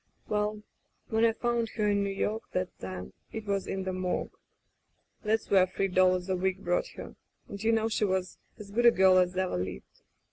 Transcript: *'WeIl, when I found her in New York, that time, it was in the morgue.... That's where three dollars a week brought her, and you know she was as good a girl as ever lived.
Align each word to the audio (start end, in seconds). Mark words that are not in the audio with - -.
*'WeIl, 0.31 0.63
when 1.09 1.23
I 1.23 1.31
found 1.31 1.69
her 1.75 1.87
in 1.87 2.03
New 2.03 2.09
York, 2.09 2.41
that 2.53 2.75
time, 2.79 3.13
it 3.31 3.45
was 3.45 3.67
in 3.67 3.83
the 3.83 3.93
morgue.... 3.93 4.35
That's 5.21 5.51
where 5.51 5.67
three 5.67 5.89
dollars 5.89 6.27
a 6.27 6.35
week 6.35 6.63
brought 6.63 6.87
her, 6.97 7.15
and 7.47 7.63
you 7.63 7.71
know 7.71 7.87
she 7.87 8.05
was 8.05 8.39
as 8.57 8.71
good 8.71 8.87
a 8.87 8.89
girl 8.91 9.19
as 9.19 9.37
ever 9.37 9.57
lived. 9.57 10.01